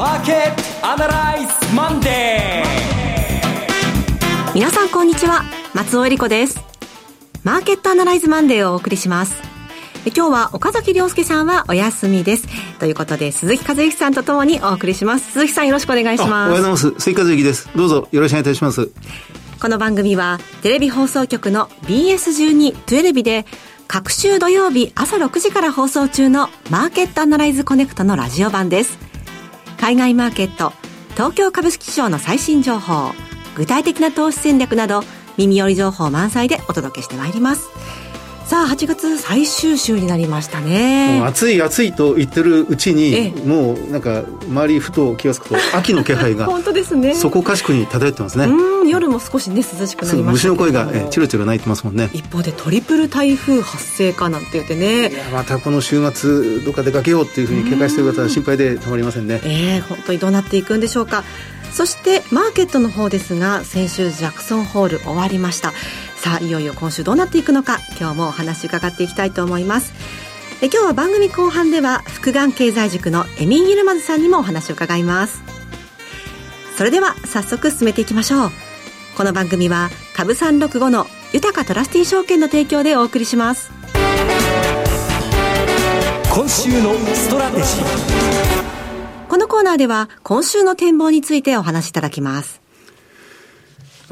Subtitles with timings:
[0.00, 4.54] マーケットアナライズマンデー。
[4.54, 5.42] 皆さんこんにちは。
[5.74, 6.58] 松尾英里子です。
[7.44, 9.36] マーケットアナライズマンデーをお送りします。
[10.06, 12.48] 今日は岡崎良介さんはお休みです。
[12.78, 15.32] ということで鈴木一之さんとともにお送りします。
[15.32, 16.30] 鈴木さんよろしくお願いします。
[16.30, 16.94] おはようございます。
[16.98, 17.68] 鈴木一之です。
[17.76, 18.90] どうぞよろしくお願いいたします。
[19.60, 23.44] この番組はテレビ放送局の BS12-12 で
[23.86, 29.09] 各週土曜日朝6時から放送中のマーケットアナライズコネクトのラジオ版です
[29.80, 30.74] 海外マーケット
[31.14, 33.12] 東京株式市場の最新情報
[33.56, 35.00] 具体的な投資戦略など
[35.38, 37.70] 耳寄り情報満載でお届けしてまいります。
[38.50, 41.20] さあ8月最終週になりましたね。
[41.24, 47.14] 暑い暑いと言ってるうちにもうなんか周りふと気が付くと秋の気配が 本当ですね。
[47.14, 48.46] そこかしくに漂ってますね。
[48.46, 52.10] うん夜も少しね涼しくなりました虫の声がえチロチロ鳴いてますもんね。
[52.12, 55.12] 一方でトリプル台風発生かなんて言ってね。
[55.32, 59.40] またこの週末どっか出かけようっていうふうに警戒している方は心配でたまりませんね。
[59.44, 61.22] ええー、本当にどうなっていくんでしょうか。
[61.72, 65.72] そしてマーケットの方ですが先週ジャクソンホール終わりました
[66.20, 69.94] さあいよいよ今週どうなっていくのか今日もお話伺っていきたいと思います。
[70.60, 75.42] え今日は番組後半では福眼経済塾のエミン・ユルマズさんにもお話を伺います。
[76.76, 78.50] それでは早速進めていきましょう。
[79.16, 83.70] この番組は株365の豊トラスティ証券の提供でお送りします。
[86.30, 88.20] 今週のストラテジー。
[89.30, 92.60] このコーナーでは今週の展望についてお話しいただきます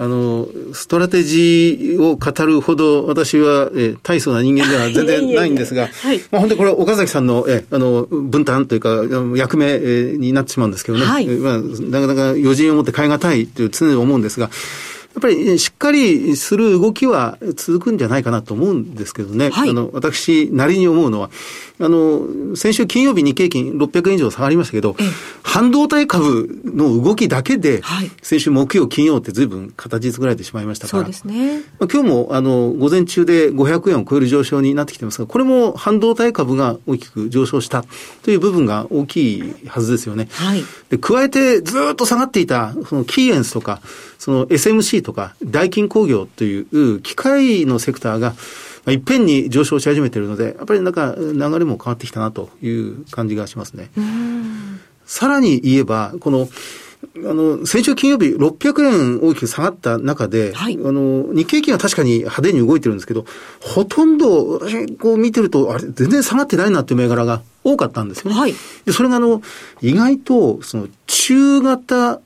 [0.00, 9.02] あの、ストラテジーを語るほど私は、えー、大層な人間では 全然ないんですが、はい、まあ本当にこれは岡崎さんの、えー、あの、分担というか、
[9.34, 14.50] 役目、えー、になってしまうんですけどね、はい、まあ、なかなか余人を持って代え難いという常に思うんですが、や
[15.18, 19.50] っぱりしっかりする動きは続くんじゃないかなと思うんですけどね。
[19.50, 21.30] はい、あの、私なりに思うのは、
[21.80, 24.96] あの、先週金曜日日経金600円以上下がりましたけど、
[25.42, 27.82] 半導体株の動きだけで、
[28.22, 31.02] 先週木曜、金曜って随分形作られてしまいましたから。
[31.04, 31.60] そうですね。
[31.78, 37.84] まあ、今日も、あの、午前中で500円を超える上昇になってきてますが、これも半導体株が大きく上昇した
[38.22, 40.28] という部分が大きいはずですよね。
[40.32, 40.64] はい。
[40.90, 43.80] で、加えてずっと下がっていた、そのキーエンスとか、
[44.18, 48.34] その SMC とか、大金工業という機械のセクターが、
[48.86, 53.90] いっぺんに上昇し始めているので、やっぱりなんか流れも変わってきたなという感じがしますね。
[55.04, 56.48] さらに言えば、この、
[57.16, 63.24] あの、先週金曜日600円大きく下がった中で、はい、あの、日経金は確かに派手に動いてるんですけど、
[63.60, 68.38] ほとんど、私こう見てると、あれ、全然下がってないなっていう銘柄が多かったんですよね。
[68.38, 68.54] はい、
[68.84, 69.42] でそれがあの、
[69.80, 72.20] 意外と、その、中型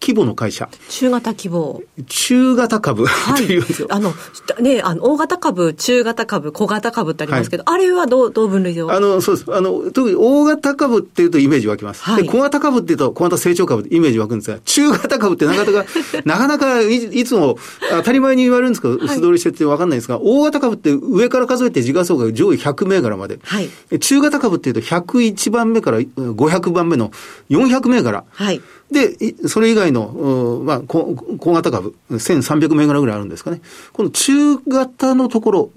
[0.00, 0.68] 規模の会社。
[0.88, 1.82] 中型規模。
[2.06, 3.88] 中型株はい、っていうんですよ。
[3.90, 4.14] あの、
[4.60, 9.54] ね、あの、大型株、中型株、小型株ってありますけど、はい、あれはどう、どう分類をあの、そうです。
[9.54, 12.02] あの、特に大型株っていうとイメージ湧きます。
[12.04, 15.84] はい、で、小型株っていうと小型成長株ってイメージ湧くんですが、中型株ってなかなか、
[16.24, 17.58] なかなかいいつも
[17.90, 23.40] 当たり前に言われるんですけど、薄通りしててわかんないんですが、大型株って上から数えて時価総額上位100銘柄まで。
[23.42, 27.10] はい、中型株っていうと101番目から500番目の
[27.50, 28.24] 400銘柄。
[28.30, 28.60] はい。
[28.90, 31.14] で、それ以外の、まあ、小
[31.52, 33.60] 型株、1300銘柄ぐらいあるんですかね。
[33.92, 35.70] この中型のところ、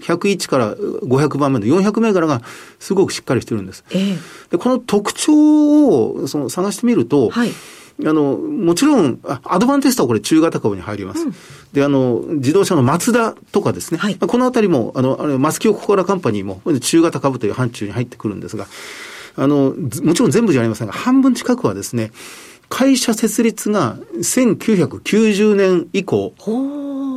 [0.00, 2.42] 101から500番目の400銘柄が
[2.78, 3.84] すごくしっかりしてるんです。
[3.90, 4.18] えー、
[4.50, 7.50] でこの特徴をその探してみると、はい、
[8.06, 11.24] あの、もちろん、アドバンテストはこれ中型株に入ります。
[11.24, 11.34] うん、
[11.72, 13.98] で、あの、自動車のマツダとかですね。
[13.98, 18.66] はい、このあたりも、あの、あれ、マスキオココラカンパニーも中型株という範疇に入ってくるんですが、
[19.38, 19.72] あの、
[20.02, 22.10] もちろん全部じゃありませんが、半分近くはですね、
[22.68, 26.34] 会社設立が1990年以降、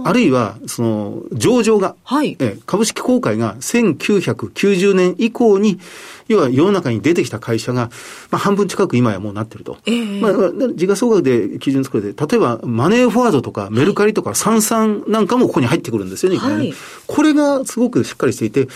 [0.04, 5.80] あるいは、その、上場が、はい、え株式公開が1990年以降に、
[6.28, 7.90] 要は世の中に出てきた会社が、
[8.30, 9.78] まあ、半分近く今やもうなってると。
[9.86, 10.30] えー、ま
[10.68, 16.74] あ、時価総額で基準作れて、例えばマネーフォワードとかメルカリとかサンサンなんかもここに入ってくるんですよね、はい、
[17.08, 18.68] これがすごくしっかりしていて、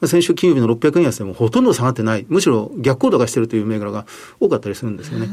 [0.00, 4.06] うん、先週金曜日の600円安でもほとんど下がってない、むしろ逆行動がしてるという銘柄が
[4.40, 5.28] 多かったりするんですよね。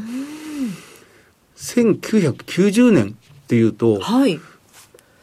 [1.56, 4.40] 1990年っていうと、はい、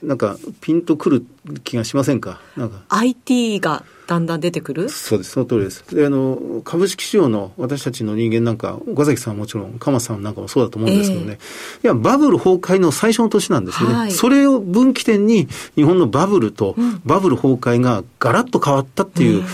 [0.04, 1.26] なんかピンとくる
[1.64, 2.40] 気がしませんか？
[2.56, 2.84] なんか。
[2.90, 4.90] IT がだんだん出てくる？
[4.90, 5.84] そうです、その通りです。
[5.94, 11.40] で、あの、株式市場の私たちの人間なんか、岡崎さんはもちろん、鎌さんなんかもそうだと思うんですけどね、
[11.82, 13.96] えー、いや、バブル崩壊の最初の年なんですよね。
[13.96, 19.46] はい、それを分岐点に、日本のバブルとバブル崩壊がガラッと変わったっていう、うん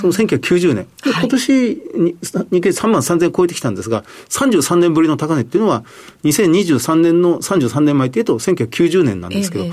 [0.00, 0.86] その1990年。
[1.04, 2.16] 今年に、
[2.50, 5.84] 日経3万3000超えてきたんですが、33年ぶりの高値っていうのは、
[6.24, 9.72] 2023年の33年前っていうと1990年なんですけど、えー、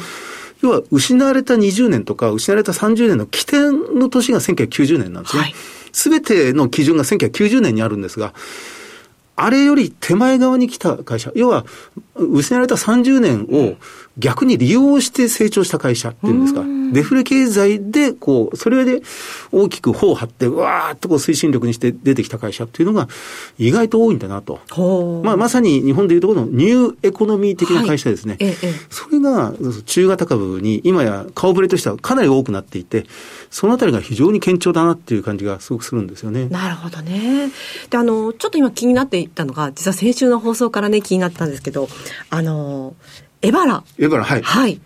[0.61, 5.53] 要は失われた20年とか、失われた30年の起点の年が1990年なんですね。
[5.93, 8.33] す、べ、ての基準が1990年にあるんですが、
[9.37, 11.65] あれより手前側に来た会社、要は、
[12.19, 13.75] 失われた30年を
[14.17, 19.01] 逆に利用して成長した会社っていうんですか、デフレ経済で、こう、それで
[19.51, 23.07] 大きく頬を張って、わーっとこう推進力にして出てきた会社っていうのが
[23.59, 24.59] 意外と多いんだなと。
[25.23, 28.37] まあ、まさに日本でいうところのニューエコノミー的な会社ですね。
[28.39, 28.55] はい、
[28.89, 29.53] それが
[29.85, 33.05] 中型株に今や顔ぶれとしてはかなり多くなっていて、
[33.49, 36.47] そのあたりが非常に堅調だなっていう感じがすごくするんですよね。
[36.49, 37.51] なるほどね。
[37.89, 41.87] で、あの、ちょっと今気になっていたのが、実は先週の放送からね、気になったんですけど、
[42.29, 42.95] あの、
[43.41, 43.83] エバラ。
[43.97, 44.41] エバラ、はい。
[44.41, 44.81] はい。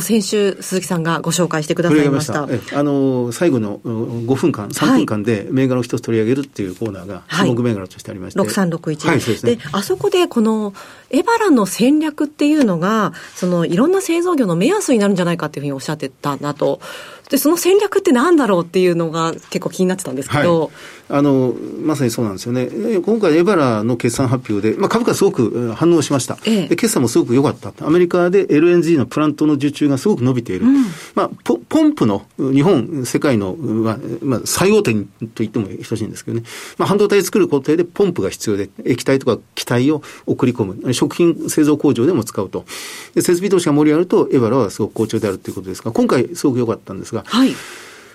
[0.00, 2.42] 先週、鈴木さんがご紹介してくださいました。
[2.42, 8.40] あの、最後の5分間、3分間で銘柄を一つ取り上げるっていうコーナーが、注目銘柄としてありまして。
[8.40, 9.08] 6361。
[9.08, 9.56] はい、そうですね。
[9.56, 10.74] で、あそこでこの、
[11.10, 16.80] エバラの戦略っていうのが、その、いろんな製造業の目安になるんじゃないかっていうふうにおっしゃってたなと。
[17.30, 20.70] で、その戦略って何だろうっていうのが結構気になってたんですけど、はい、
[21.08, 22.68] あの、まさにそうなんですよね。
[23.00, 26.38] 今回、エバラの決算発表で、まあ、株価すごく反応しました。
[26.44, 27.72] ええ、で決算もすごく良かった。
[27.86, 30.66] アメリカで LNG のプラントの受注がすごく伸びている。
[30.66, 30.84] うん、
[31.14, 35.00] まあポ、ポンプの日本、世界の、まあ、最大手と
[35.36, 36.44] 言っても等しいんですけどね。
[36.76, 40.92] まあ、半導体作る工程でポンプが必要で、液体とか気体を送り込む。
[40.92, 42.66] 食品製造工場でも使うと。
[43.14, 47.54] で設備投資が盛り上がると、エバラはすごく好調であるということですが、今回すごく良かったんですが、はい、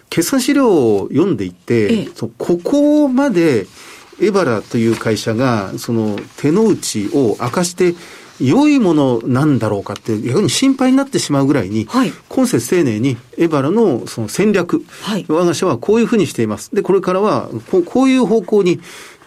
[0.10, 2.07] 決算資料を読んでいて、ええ、
[2.38, 3.68] ここまで
[4.22, 7.96] エバラという会社が、その手の内を明かして、
[8.40, 16.74] 良いものなんだろうかって、逆に心配になってしまうぐらいに、はい、今節丁寧にエバラのその戦略、はい、我が社はこういうふうにしています。
[16.74, 18.80] で、これからはこうこういう方向に、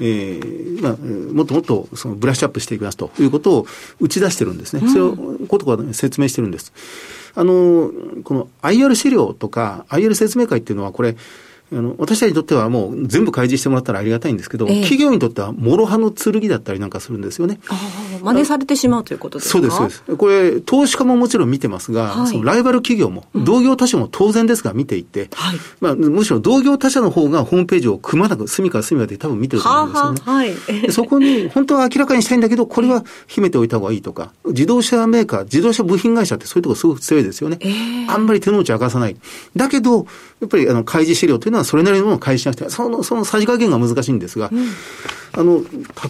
[0.05, 0.97] えーまあ、
[1.33, 3.67] もっともっとそのブラッシュアップしていきますということを
[4.01, 4.83] 打ち出してるんですね。
[4.85, 5.17] うん、それを
[5.47, 6.73] ことか説明してるんです。
[7.37, 7.91] あの、
[8.25, 11.17] この IR 資料とか IR 説明会っていうのはこれ、
[11.73, 17.59] あの、私たちにとってはもう全部開示してもらったらありがたいんですけど、えー、企業にとっては諸刃の剣だったりなんかするんですよね。
[18.23, 19.53] 真似されてしまうということですか？
[19.53, 20.17] そうです、そうです。
[20.17, 30.21] これ、投資家ももちろん見てますが、はい、そのライバル企業も、同業他社も当然ですが見ていて、うん、はい、まあ、むしろ同業他社の方がホームページをくまなく隅から隅まで多分見てると思うんですよね。
[30.25, 37.59] ははい、そこに、本当は明らかにしたいんだけど、これは秘めておいた方がいいとか、自動車メーカー、自動車部品会社ってそういうところすごく強いですよね。
[37.61, 39.17] えー、あんまり手の内明かさない。
[39.57, 40.07] だけど、
[40.43, 44.67] やっぱりあの開示資料というのはそれなりのものを開示しなくて、その、そのさじ加減が難しいんですが、うん、
[45.35, 45.63] あの、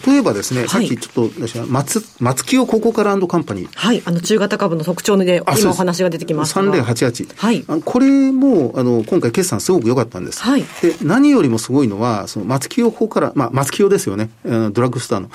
[0.07, 3.71] 例えばですね、はい、さっきちょっと、私は松、松清ココカラカンパニー。
[3.71, 7.35] はい、あの、中型株の特徴で、今お話が出てきました3088。
[7.37, 7.63] はい。
[7.67, 10.41] あこれも、あの、今回決算すごく良かったんです。
[10.41, 10.61] はい。
[10.81, 15.29] で、何よりもすごいのは、その松清ココカラ、まあ、松清ですよね、ドラッグストアの。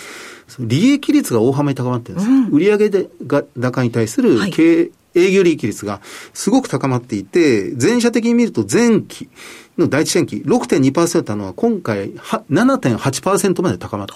[0.58, 2.28] 利益率が大幅に高まってるんです。
[2.28, 6.00] うん、売上でが高に対する経営、営業利益率が
[6.34, 9.28] すごく高まっていて、全社的に見ると前期
[9.76, 14.14] の第一四半期6.2%のは今回7.8%まで高まった。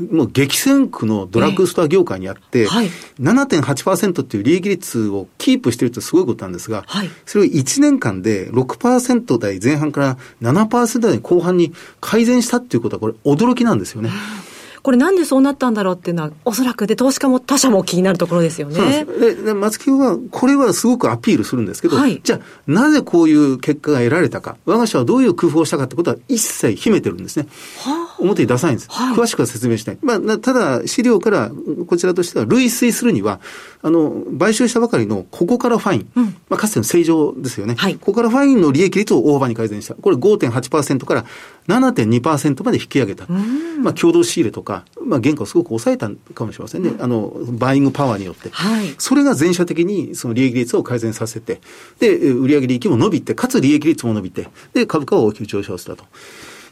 [0.00, 2.88] もう激戦区のドラッグストア業界にあって、えーはい、
[3.20, 14.10] 7.8%っていう利益率をキープしてるってすごいことなんですが、はい、それを1年間で6%台前半から7%台後半に改善したっていうことはこれ驚きなんですよね。
[14.82, 19.04] これなんでそうなったんだろうっていうのは、おそらくで、投資家も他社も気になるところですよね。
[19.04, 27.46] ですで松木は、これはすごくアピールするんですけど、はい、じゃあ、なぜこういう結果が得られたか、我が社はどういう工夫をしたかってことは一切秘めてるんですね。
[27.78, 28.90] はあ、表に出さないんです。
[28.90, 29.98] はい、詳しくは説明しない。
[30.02, 31.50] まあ、ただ、資料から
[31.86, 33.40] こちらとしては類推するには、
[33.82, 37.74] あの、買収したばかりのここからファイン、うん、まあ、かつての正常ですよね。
[37.78, 39.94] はい、ここからファインの利益率を大幅に改善した。
[39.94, 41.24] これ5.8%から
[41.70, 43.26] 7.2%まで引き上げた。
[43.28, 46.92] まあ、共同仕入れとか、まあ、原価をすごく抑えたかもしれませんね。
[46.98, 48.50] あの、バイングパワーによって。
[48.50, 51.60] はい、それが全社的にその利益率を改善させて、
[51.98, 56.04] で、売上利益も伸びて、かつ利益率も伸びて、で、株価を大きく上昇したと。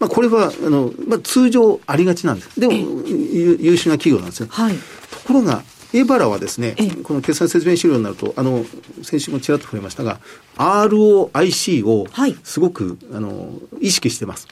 [0.00, 2.60] まあ、これは、あの、まあ、通常ありがちなんです。
[2.60, 2.74] でも、
[3.06, 4.46] 優秀な企業なんですよ。
[4.50, 4.80] はい、と
[5.26, 5.62] ころが、
[5.94, 8.64] エバラはですね、この決算説明資料になると、あの、
[9.02, 10.20] 先週もちらっと触れましたが、
[10.56, 12.06] ROIC を
[12.44, 14.48] すごく、はい、あの、意識してます。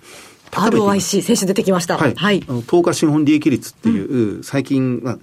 [0.51, 1.99] ROIC、先週出てきました。
[1.99, 2.15] はい。
[2.15, 5.19] はい、あの等価資本利益率っていう、うん、最近、まあ、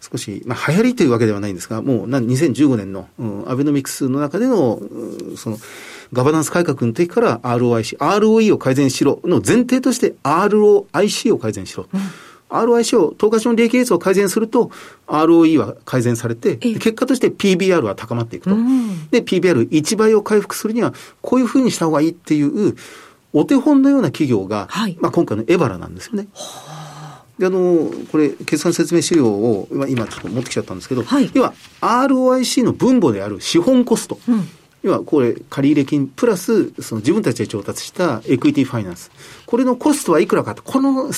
[0.00, 5.58] 少し、まあ、流行りというわけではないんですが、もう、な2015年の、うん、アベノミクスの中での、うん、その、
[6.12, 11.86] ガバナンス改革の時から ROIC、ROE を改善しろの前提として ROIC を改善しろ。
[11.92, 12.00] うん
[12.50, 14.70] ROIC を、等価資本利益率を改善すると、
[15.06, 18.56] ROE は改善されて、結果として PBR は高まっていくと。
[19.10, 22.76] で、PBR1 倍を回復するには、こういうふうにした方がいいっていう、
[23.32, 26.28] お手本のような企業が、はい、まあ今回のエバラなんですよね。
[27.38, 34.18] で、あの、これ、決算説明資料を今、今ちょっと持ってきちゃったんですけど、はい、要は ROIC の分母である資本コスト。
[34.28, 34.48] うん
[34.82, 39.10] 要はこれ、借入金プラス、その自分たちで調達したエクイティファイナンス。
[39.44, 41.10] これのコストはいくらかと、この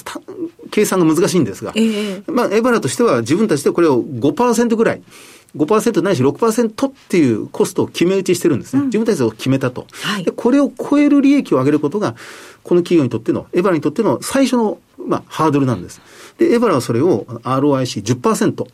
[0.72, 5.02] 計算が難しいんですが、えー、まあ、エバラとしては自分たちでこれを5%ぐらい、
[5.56, 8.80] 5%ないし6%っていうコストを決め打ちしてるんですね。
[8.80, 10.30] うん、自分たちで決めたと、はい、で。
[10.30, 12.14] これを超える利益を上げることが、
[12.62, 16.00] この企業にとっての、エバラにとっての最初の、まあ、ハードルなんです。
[16.38, 18.66] で、エバラはそれを ROIC10%。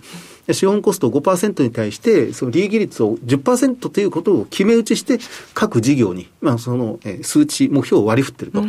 [0.54, 5.18] 資本コスト5%に対して、その利益率を10%ということを決め打ちして、
[5.52, 8.62] 各事業に、まあ、その、え数値、目標を割り振ってると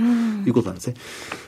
[0.45, 0.95] いうことなんですね。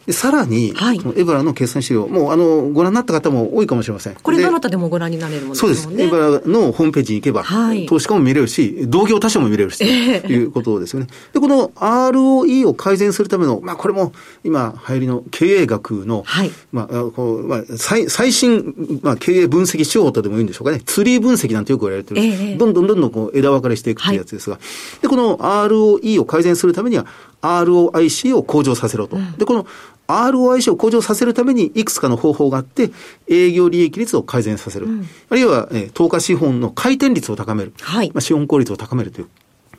[0.07, 4.15] でさらに、はい、エバラの決算資料、もうあのご覧になった方も多いかもしれません。
[4.15, 5.75] これ、どなたでもご覧になれるものですね。
[5.75, 6.07] そうです。
[6.07, 11.07] エバラのホームページに行けば、はい、投資家も見れるし、同業他社も見れるし、えー、ということですよね。
[11.33, 14.11] で、この ROE を改善するための、まあ、これも
[14.43, 20.81] 今、流行りの経営学の、はい、まあ、こうまあ、最最新、まあ、経営分析手法とでもいいんでしょうかね。
[20.85, 22.21] ツリー分析なんてよく言われてる。
[22.21, 24.61] えー、どんどんどんどんこう枝分かれしていくというやつですが、は
[24.99, 27.05] い、で、この ROE を改善するためには、
[27.41, 29.17] ROIC を向上させろと。
[29.37, 29.65] で、この
[30.07, 32.91] ROIC を向上させるためにいくつかの方法があって、
[33.27, 34.87] 営業利益率を改善させる。
[34.87, 37.73] うん、あるいは、えー、投下資本の回転率を高める。
[37.81, 39.27] はい、まあ、資本効率を高めるという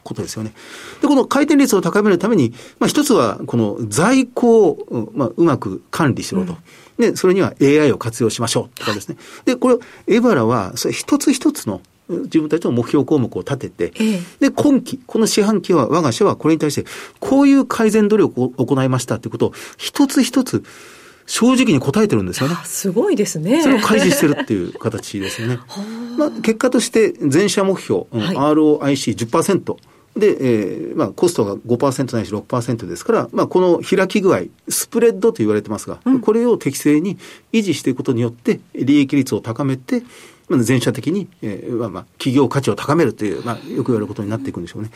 [0.02, 0.52] ことですよね。
[1.00, 6.52] で、この回転率を高めるために、まあ、一つは、この在庫を、まあ、うまく管理しろと。
[6.52, 6.58] うん
[6.98, 9.16] で、それには AI を活用しましょうとかですね。
[9.44, 16.84] で、これ、エバラは、それ一つ一つの自分たちの目標項目を立てて、ええ、で、今期、この四半期は、我が社はこれに対して、
[17.20, 20.64] こういう改善努力を行いましたということを、一つ一つ、
[21.26, 22.56] 正直に答えてるんですよね。
[22.64, 23.62] すごいですね。
[23.62, 25.60] それを開示してるっていう形ですよね。
[26.18, 29.76] まあ、結果として、全社目標、はい、ROIC10%。
[30.16, 37.16] で、えー、まあ、コストが5%ないし6%ですから、まあ、この開き具合、スプレッドと言われてますが、うん、これを適正に
[37.52, 40.02] 維持していくことによって、利益率を高めて、
[40.58, 44.90] 全社的に、えー、まあ、企業価値を高めるという、まあ、よく言われることになっていくんでしょうね。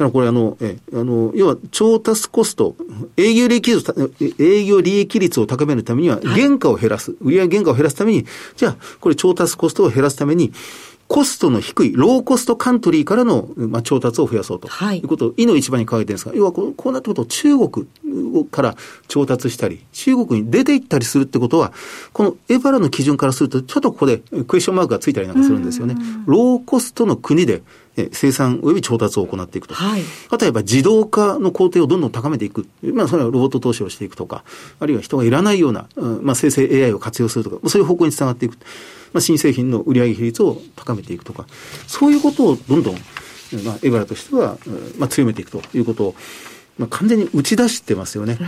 [0.00, 2.74] だからこれあの、えあの、要は調達コスト、
[3.18, 8.24] 営業利益率、営業利益率を高めるためには、原価を減らす、売上原価を減らすために、
[8.56, 10.54] じゃあ、これ調達コストを減らすために、
[11.10, 17.86] コストの低い、ローコストカントリーからの、まあ、調達を増やそうと、はい、いうことを、いの一番に書いてるんですが、要はこうこうなってこと中国
[18.48, 18.76] から
[19.08, 21.72] 調達したり、中国に出ていったりするってことは、
[22.12, 25.96] このエバラの基準からすると、ちょっとここでクエスチョンマークがついたりなんかするんですよね。
[26.26, 27.62] ローコストの国で、
[28.12, 29.74] 生産及び調達を行っていくと。
[29.74, 30.02] はい、
[30.40, 32.68] 例えば自動化の工程をどんどん高めていく。
[32.84, 34.44] まあ、それはロボット投資をしていくとか、
[34.78, 35.86] あるいは人がいらないような、
[36.22, 38.56] まあ、生成 AI を活用するとか、そういう方向につながっていく。
[39.12, 41.46] まあ、新製品の売上比率を高めていくとか、
[41.86, 42.94] そういうことをどんどん、
[43.64, 44.58] まあ、エバラとしては、
[44.98, 46.14] まあ、強めていくということを、
[46.80, 48.38] まあ、完全に打ち出してますよね。
[48.40, 48.46] ま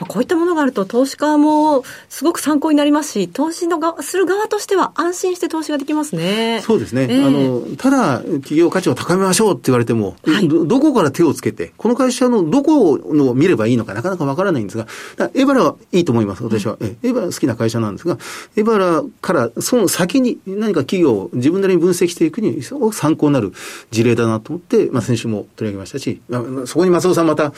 [0.00, 6.60] あ、こういったものがあると、投資家もすごく参考になりますし、投資のがする側としては安心して投資ができますね。
[6.62, 7.06] そうですね。
[7.08, 14.86] えー、あの、ただ、企業価値を高めましょうって言われても、はい、ど、どこから手をつけて、この会社のどこを見ればいいのかなかなかわからないんですが、
[15.32, 16.76] エバラはいいと思います、私は。
[16.78, 18.18] うん、エバラ好きな会社なんですが、
[18.56, 23.54] エバラからその先に何か企業を自分なりに分析していくに、すごく参考になる
[23.90, 26.20] 事例だなと思って、まあ、先週も取り上げましたし、
[26.66, 27.53] そこに松尾さんまた、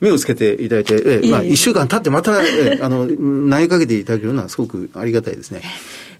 [0.00, 5.62] 目をつけていただいて、ええまあ、一週間経ってまた、え あの、投げかけていただけるのはすごくありがたいですね。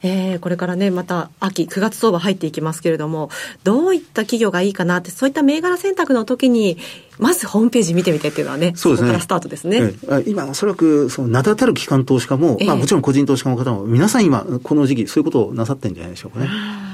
[0.02, 3.30] えー、これからね、また秋、9月相場入っていきますけれども、
[3.64, 6.78] どういった企業がいいかなって、そういった銘柄選択の時に、
[7.18, 9.08] まずホームページ見てみてっていうのはね、そうですね。
[9.08, 9.78] こからスタートですね。
[9.78, 16.87] えー、今、おそらく、その名だたる機関投資家も、えー、まあもちろん個人投資家の方も、皆さん今、この時期、そういうことをなさってるんじゃないでしょうかね。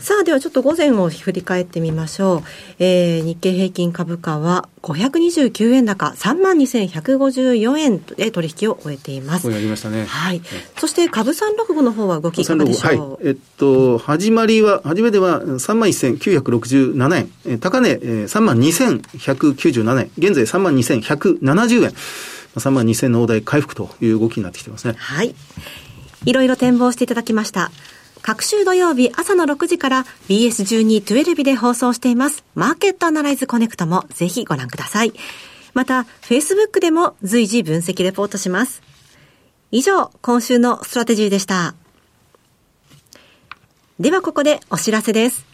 [0.00, 2.42] さあ、ではちょっと午前を振り返ってみましょう。
[2.78, 9.50] えー、日経平均株価は529円高、32,154円で取引を終えています。
[9.50, 10.06] やりましたね。
[10.06, 10.40] はい。
[10.78, 21.92] そして株三六五の方は動きいかがでしょう、はい、えっと、始まりは、初めては31,967円、高値32,197円、現在32,170円。
[22.56, 24.94] 3万2000の大台回復という動きになってきてますね。
[24.96, 25.34] はい。
[26.24, 27.70] いろいろ展望していただきました。
[28.22, 32.44] 各週土曜日朝の6時から BS12-12 で放送しています。
[32.54, 35.12] マーケットアナライズコネクトもぜひご覧ください。
[35.74, 38.82] また、Facebook でも随時分析レポートします。
[39.70, 41.74] 以上、今週のストラテジーでした。
[43.98, 45.46] ではここでお知らせです。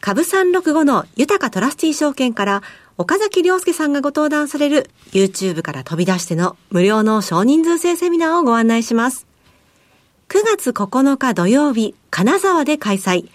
[0.00, 2.62] 株365の豊かトラスティー証券から
[2.96, 9.27] 岡崎良介さんがご登壇される YouTube から飛び出しての無料の少人数制セミナーをご案内します。
[10.28, 13.30] 9月9日土曜日、金沢で開催。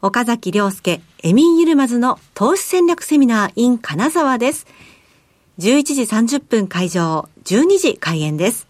[0.00, 4.66] 岡崎良介、エミンユルマズの投資戦略セミナー in 金沢です。
[5.58, 8.66] 11時30分会場、12時開演です。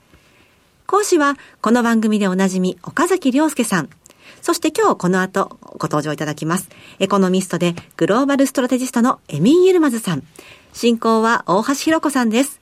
[0.89, 3.91] 講師は、この番組でおなじみ、岡崎良介さん。
[4.41, 6.69] そして今日この後ご登場いただきます。
[6.99, 10.25] エコノミストでグローバルストラテジストのエミン・ユルマズさん。
[10.73, 12.61] 進行は大橋弘子さんです。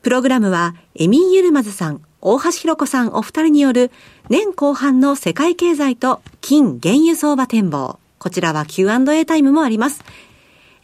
[0.00, 3.90] プログラムはエミン・ユルマズさん、大橋弘子さんお二人による
[4.30, 7.98] 年後半の世界経済と金原油相場展望。
[8.18, 10.02] こちらは Q&A タイムもあります。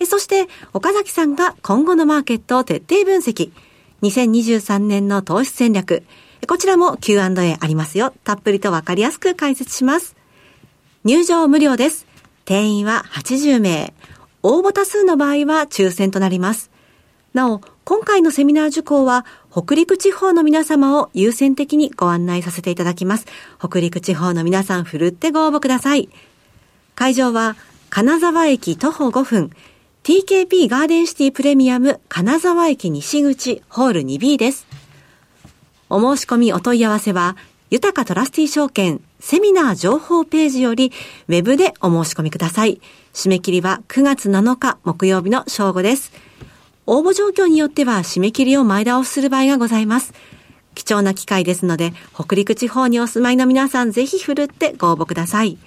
[0.04, 3.52] そして、岡崎さんが今後のマーケットを徹底分析。
[4.02, 6.02] 2023年の投資戦略。
[6.46, 8.12] こちらも Q&A ありますよ。
[8.22, 10.16] たっぷりとわかりやすく解説します。
[11.04, 12.06] 入場無料です。
[12.44, 13.94] 定員は80名。
[14.42, 16.70] 応募多数の場合は抽選となります。
[17.32, 23.26] なお、今回のセミナー受講は、北陸地方の皆様を優先的にご案内させていただきます。
[23.58, 26.08] 北陸地方の皆さん、ふるってご応募ください。
[26.94, 27.56] 会場は、
[27.88, 29.50] 金沢駅徒歩5分、
[30.04, 34.68] TKP ガーデンシティプレミアム金沢駅西口ホール 2B です。
[35.88, 37.36] お申し込みお問い合わせは、
[37.70, 40.92] 豊かトラスティ証券セミナー情報ページより
[41.26, 42.80] ウェブでお申し込みください。
[43.14, 46.29] 締め切りは9月7日木曜日の正午です。
[46.86, 50.12] 応募状況によっては締め切りを前倒しする場合がございます。
[50.74, 55.58] 貴重な機会ですので、北陸地方にお住まいの皆さんぜひ振るってご応募ください。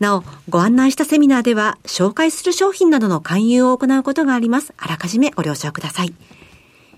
[0.00, 4.72] なお、ご案内したセミナーでは、紹介する商品などの勧誘を行うことがあります。
[4.78, 6.14] あらかじめご了承ください。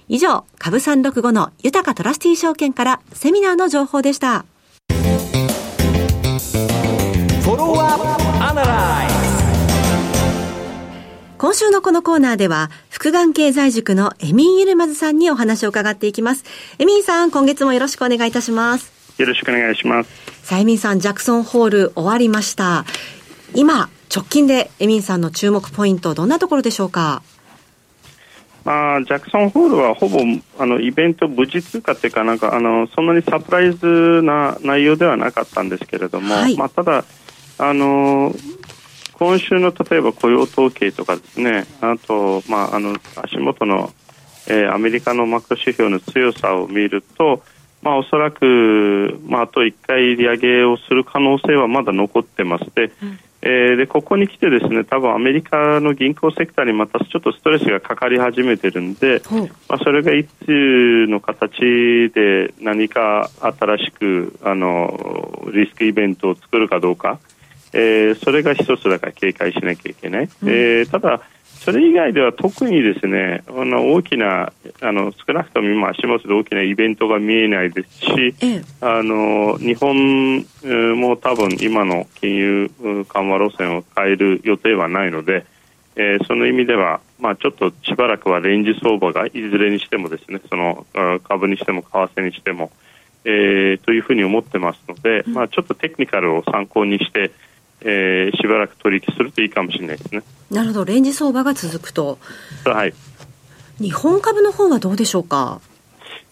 [0.08, 4.44] 以上、株365の豊かトラスティー証券からセミナーの情報でした。
[4.88, 9.11] フォロワーアナライ
[11.42, 16.44] 今週のこのコーナーでは、福眼経済塾のエミン・ユルマズさんにお話を伺っていきます。
[16.78, 18.92] エミンさん、今月もよろしくお願いいたします。
[19.18, 20.10] よろしくお願いします。
[20.44, 22.84] さあ、エミンさん、ジャクソンホール終わりました。
[23.56, 27.24] 今、直近でエミンさんの注目ポイント、どんなところでしょうか？
[28.64, 30.20] まあ、ジャクソンホールはほぼ
[30.60, 37.04] あのイベント無事通過というかなんかあのそんなにサプライズな内容ではなかったんですけれども、はい、まあ、ただ
[37.58, 38.32] あの
[39.22, 43.92] 今週の例えば雇用統計とかですねあと、まあ、あの足元の、
[44.48, 47.40] えー、アメリカのマクロ指標の強さを見ると
[47.82, 59.34] まあ、おそらく、まあ、あと1回利上げをする可能性はまだ残ってますで、うん、えー、でここに来てですね多分アメリカの銀行セクターにまたちょっとストレスがかかり始めてるんで、う。
[59.34, 67.18] ん、まあ、それがいつの形で何か新しくあのリスクイベントを作るかどうか、
[67.72, 70.28] えー、それが一つだから警戒しなきゃいけない。
[70.42, 71.20] うん、えー、ただ
[71.64, 78.34] それ以外では特にですねあの大きなあの少なくとも今足元で大きなイベントが見えないですし、
[78.80, 80.44] あの日本
[80.98, 82.70] も多分今の金融
[83.08, 85.46] 緩和路線を変える予定はないので、
[85.94, 90.84] えー、その意味では、まあ、ちょっとしばらくはレンジ相場がいずれにしてもですねその
[91.22, 92.72] 株にしても為替にしても、
[93.24, 97.30] えー、というふうに思ってますので、まあ、ちょっとテクニカルを参考にして
[97.84, 100.22] えー、しばらく取引するといいかもしれないですね。
[100.50, 102.18] なるほど、レンジ相場が続くと。
[102.64, 102.94] はい。
[103.80, 105.60] 日本株の方はどうでしょうか？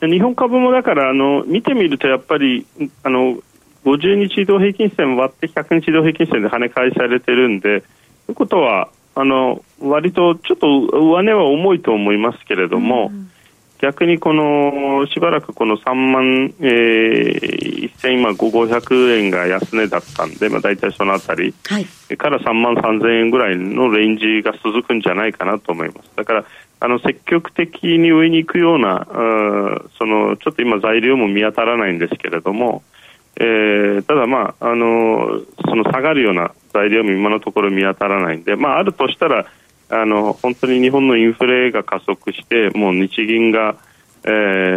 [0.02, 2.66] 日本株もだからあの見てみるとやっぱり
[3.02, 3.38] あの
[3.84, 7.86] 50日移動平均線割って100日移動平均線で跳ね返されてるんでと
[8.28, 10.66] いうことはあの割とちょっと
[10.98, 13.30] 上値は重いと思いますけれども、うん
[13.81, 21.87] 逆にこのしばらくこの3万、えー、1000今500円が安値だったんで、まあ、大体そのあたり、はい、
[22.19, 26.11] から3万3000円ぐらいのレンジが続くんじゃないかなと思います。
[26.14, 26.45] だから
[26.83, 29.07] あの積極的に上に行くような
[29.99, 32.83] そのちょっと今材料も見当たらないんですけれども、
[33.37, 39.47] えー、ただまああのその下がるような材料も今のところ見当たらないんで、まあ、あるとしたら
[39.90, 43.76] あの本当に日本のインフレが加速してもう日銀が、
[44.24, 44.29] え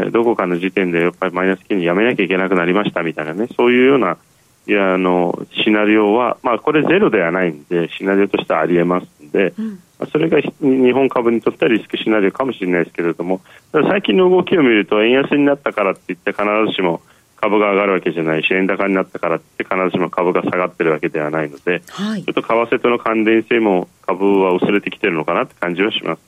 [0.08, 4.18] ー、どこかの時点でやっぱりマイナス金利やめなきゃいけなくなりましたみたいなねそういうような
[4.66, 9.80] いやあのシナリオは、まあ、これゼロではないんでシナリオとしてはありえますので、うん、
[10.12, 17.02] それが日本株にとってはリスクシナリオかもしれないですけれども最近の動きを見ると円安になったからっていって必ずしも
[17.44, 26.22] 株が上がるわけじゃないし円高になったからって必ずしも株が下がってるわけではないので、はい、ちょっと為替との関連性も株は薄れてきてるのかなって感じはします。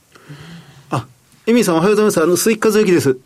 [0.90, 1.08] あ、
[1.48, 2.22] エミさんおはようございます。
[2.22, 3.18] あの、鈴木和之です。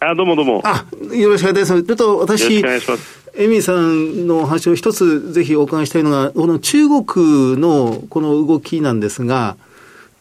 [0.00, 0.60] あ、どうもどうも。
[0.62, 1.82] あ、よろしくお願いします。
[1.84, 3.32] ちょっと私、お願いします。
[3.34, 9.56] エミさんの話を一つぜひお伺いしたいのが、この中国のこの動きなんですが、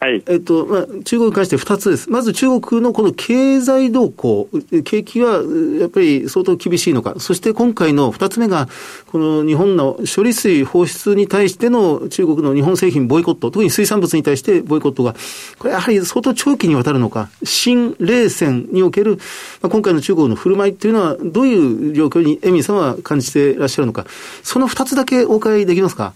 [0.04, 0.24] はい。
[0.26, 2.10] えっと、まあ、中国に関して2つです。
[2.10, 4.50] まず中国のこの経済動向、
[4.84, 5.44] 景気は
[5.80, 7.14] やっぱり相当厳しいのか。
[7.20, 8.68] そして今回の2つ目が、
[9.12, 15.14] この日本の処理水放出に対しての中国の日本製品ボイコット、特に水産物に対してボイコットが、
[15.60, 19.20] これやはり相当長期にわたるのか、新冷戦における、
[19.62, 24.08] まあ、今回の中国の振る舞いっていうのは、どういう状況にエミンさんは感じていらっしゃるのか、
[24.42, 26.16] その2つだけお伺いできますか？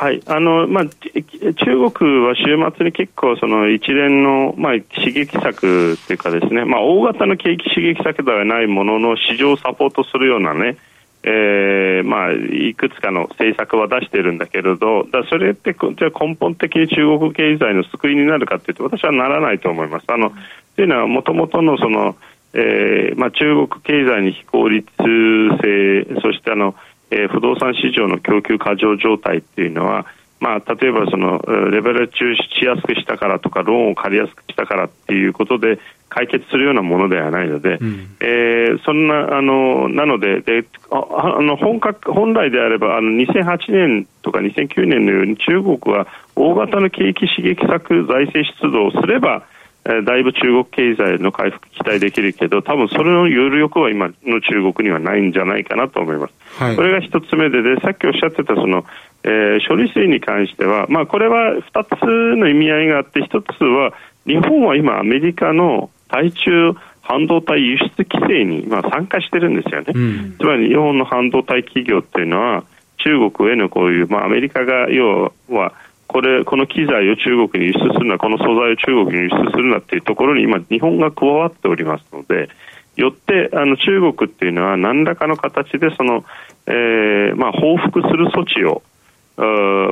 [0.00, 10.76] はいあのまあ、中国は週末に結構その一連の、まあ、刺激策というかですね、まあ、大型の景気刺激策ではないものの市場をサポートするようなね、
[11.24, 20.04] えーまあ、いくつかの政策は出しているんだけれどだそれってじゃ根本的に中国経済の救いになるかというと私はならないと思います。
[20.06, 20.30] あの
[20.76, 22.14] というのはもともとのその、
[22.54, 26.76] えーまあ、中国経済に非効率性そしてあの
[27.10, 30.06] えー、不動産市場の供給過剰状態っていうのは、
[30.40, 31.38] まあ、例えばその
[31.70, 49.44] レベルッしやすくしたからとかローンを借りやすくしたからっていうことで解決するようなものではないので、うん、えー、そんなあのなのででああの本格本来であればあの2008年とか2009年のように中国は大型の景気刺激策財政出動をすれば
[50.04, 56.34] だいぶ中国経済の回復期待できるけど、多分それの余力は今の中国にはないんじゃないかなと思います。
[56.62, 58.84] はい、これが一つ目でで、さっきおっしゃってたその、
[59.24, 62.04] えー、処理水に関しては、まあ、これは二つ
[62.36, 63.94] の意味合いがあって、一つは、
[64.26, 72.64] 日本は今アメリカの対中半導体輸出規制に、まあ、参加してるんですよね、うん、つまり日本の半導体企業っていうのは、
[72.98, 75.72] 中国へのこういう、まあ、アメリカが要は、
[76.08, 82.48] これ、この機材を中国に輸出するな、この素材を中国に輸出するなっていうところに今、日本が加わっておりますので、
[82.96, 86.24] よってあの中国っていうのは何らかの形でその、
[86.66, 88.82] えーまあ、報復する措置を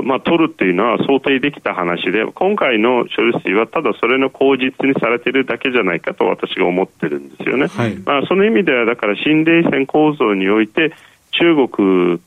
[0.02, 10.92] まあ、取るっていうのは想定できた話で今回の処理水はただそれの口実にされているだけじゃないかと私が思ってるんですよね、はい、まあ、その意味ではだから新冷戦構造において
[11.30, 12.20] 中国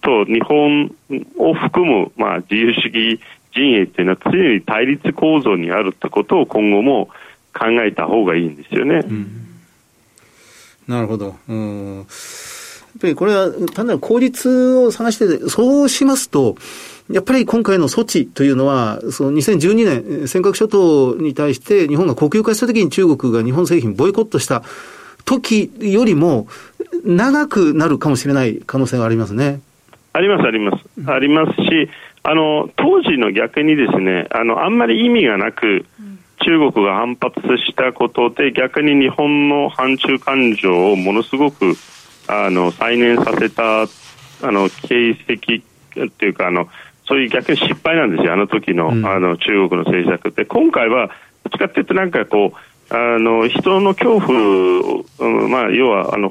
[0.00, 0.94] と日本
[1.38, 3.20] を含む、まあ、自由主義
[3.54, 7.08] 陣営っていうのは常に対立構造にあるってことを今後も
[7.54, 9.02] 考えた方がいいんですよね。
[9.04, 9.46] うん、
[10.88, 11.36] なるほど。
[11.48, 12.06] うん
[12.92, 16.56] やっぱりこれは単なる効率を探してて、そうしますと、
[17.10, 24.62] やっぱり今回の措置というのは、その2012年、尖閣諸島に対して日本が国有化したときに中国が日本製品ボイコットした
[25.24, 26.46] 時よりも
[27.04, 29.60] 長くなるかもしれない可能性がありますね。
[30.12, 31.10] あります、あります。
[31.10, 31.88] ありますし、
[32.22, 35.86] あの、当時の逆にですね、あの、あんまり意味がなく、
[36.44, 41.74] 中国が反発したことで逆に日本の反中感情をものすごく
[42.26, 43.86] あの再燃させたあ
[44.50, 46.68] の形跡っていうかあの
[47.06, 50.44] そういう逆に失敗なんですよ、あの時の、うん、あの中国の政策って。
[50.44, 51.12] 今回は、ど
[51.48, 52.58] っちかっていうとなんかこう、
[52.94, 54.38] あの人の恐怖、
[55.20, 56.28] うん、まあ、要はあの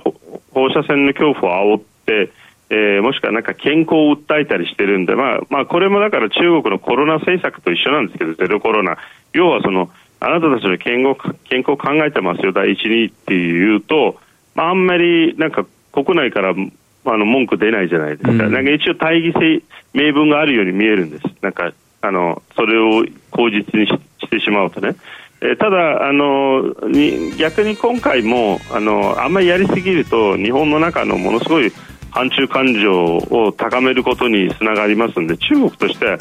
[0.52, 2.32] 放射線の恐怖を煽って、
[2.70, 8.98] えー、もしくはなんか健康を訴えたりしてるんで、まあ、まあ、これもだから中国のコロナ政策と一緒なんですけど、ゼロコロナ。
[9.34, 11.20] 要はその、あなたたちの健康
[11.50, 14.20] 健康考えてますよ、第一にっていうと、
[14.54, 21.24] まあ、あんまりなんか国内からあの文句出ないじゃないですか、うん、なんか一応大義性、名分があるように見えるんです。
[21.42, 24.96] なんかあのそれを口実にしてしまうとね。
[25.42, 31.72] えただあのに、逆に今回もあのあんまりやりすぎると日本の中のものすごい
[32.12, 36.18] 反中感情を高めることにつながりますので中国としては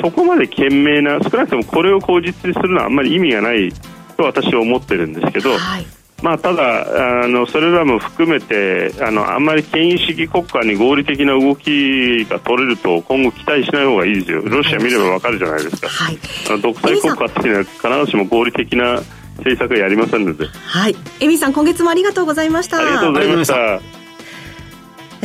[0.00, 3.72] そこまで賢明な少なくともこれを口実にするのはあんまり意味がない
[4.16, 5.86] と私は思ってるんですけど、はい、
[6.24, 14.40] まあ、ただあのそれらも含めてあのあんまり権威主義国家に合理的な動きが取れると今後期待しない方がいいですよ。
[14.40, 16.18] ロシア見ればわかるじゃないですか、はい、
[16.62, 19.02] 独裁国家っていうのは必ずしも合理的な
[19.36, 20.46] 政策やりませんので。
[20.46, 20.96] はい。
[21.20, 22.78] エミさん今月もありがとうございました。
[22.78, 23.80] ありがとうございました。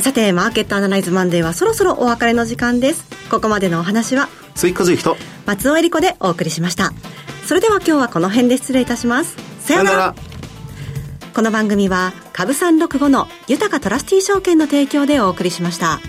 [0.02, 3.06] さて、マーケットアナライズマンデーはそろそろお別れの時間です。
[3.30, 6.92] ここまでのお話は、追加随と松尾恵理子でお送りしました。
[7.46, 9.38] それでは今日はこの辺で失礼いたします。
[9.62, 10.29] さようなら。
[11.40, 16.02] この番組は、株三六五の豊かトラスティ証券の提供でお送りしました。